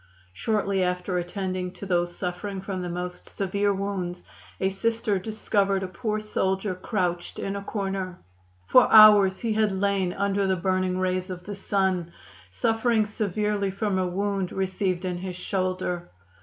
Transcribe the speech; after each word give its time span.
Shortly 0.33 0.81
after 0.81 1.19
attending 1.19 1.73
to 1.73 1.85
those 1.85 2.15
suffering 2.15 2.59
from 2.61 2.81
the 2.81 2.89
most 2.89 3.29
severe 3.29 3.71
wounds, 3.71 4.23
a 4.59 4.71
Sister 4.71 5.19
discovered 5.19 5.83
a 5.83 5.87
poor 5.87 6.19
soldier 6.19 6.73
crouched 6.73 7.37
in 7.37 7.55
a 7.55 7.61
corner. 7.61 8.17
For 8.65 8.91
hours 8.91 9.37
he 9.41 9.53
had 9.53 9.71
lain 9.71 10.11
under 10.11 10.47
the 10.47 10.55
burning 10.55 10.97
rays 10.97 11.29
of 11.29 11.43
the 11.43 11.53
sun, 11.53 12.13
suffering 12.49 13.05
severely 13.05 13.69
from 13.69 13.99
a 13.99 14.07
wound 14.07 14.51
received 14.51 15.05
in 15.05 15.19
his 15.19 15.35
shoulder. 15.35 16.09